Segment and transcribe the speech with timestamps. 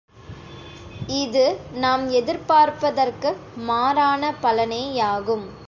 [1.07, 1.43] இது
[1.73, 3.37] நாம் எதிர்பார்ப்பதற்கு
[3.55, 5.45] மாறான பலனேயாகும்.